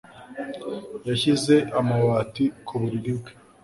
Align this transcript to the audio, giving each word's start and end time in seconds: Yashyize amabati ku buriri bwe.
Yashyize 1.09 1.53
amabati 1.79 2.43
ku 2.65 2.73
buriri 2.81 3.11
bwe. 3.17 3.31